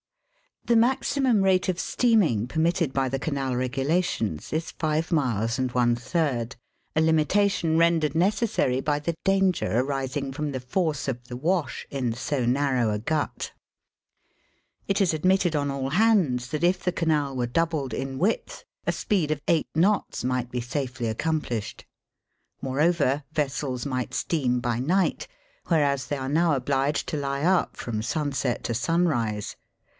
The 0.65 0.75
maximum 0.75 1.41
rate 1.43 1.69
of 1.69 1.79
steaming 1.79 2.47
permitted 2.47 2.93
by 2.93 3.09
the 3.09 3.19
Canal 3.19 3.53
regu 3.53 3.85
lations 3.87 4.53
is 4.53 4.71
five 4.71 5.11
miles 5.11 5.59
and 5.59 5.71
one 5.71 5.95
third, 5.95 6.55
a 6.95 7.01
Kmitation 7.01 7.77
rendered 7.77 8.15
necessary 8.15 8.79
by 8.79 8.99
the 8.99 9.15
danger 9.23 9.79
arising 9.79 10.31
from 10.31 10.51
the 10.51 10.59
force 10.59 11.07
of 11.07 11.25
the 11.27 11.35
''wash 11.37 11.85
"in 11.91 12.13
so 12.13 12.45
narrow 12.45 12.91
a 12.91 12.99
gut^ 12.99 13.51
It 14.87 15.01
is 15.01 15.13
admitted 15.13 15.55
on 15.55 15.69
all 15.69 15.89
hands 15.91 16.47
that 16.49 16.63
if 16.63 16.83
the 16.83 16.91
Canal 16.91 17.35
were 17.35 17.47
doubled 17.47 17.93
in 17.93 18.17
width 18.17 18.63
a 18.87 18.91
speed 18.91 19.29
of 19.29 19.41
eight 19.47 19.67
knots 19.75 20.23
might 20.23 20.49
be 20.51 20.61
safely 20.61 21.07
accomplished. 21.07 21.85
Moreover^ 22.63 23.23
vessels 23.33 23.85
might 23.85 24.13
steam 24.13 24.59
by 24.59 24.79
night, 24.79 25.27
whereas 25.67 26.07
they 26.07 26.17
are 26.17 26.29
now 26.29 26.53
obliged 26.55 27.07
to 27.09 27.17
he 27.17 27.43
up 27.45 27.77
from 27.77 28.01
sunset 28.01 28.63
to 28.63 28.73
sun 28.73 29.07
rise. 29.07 29.55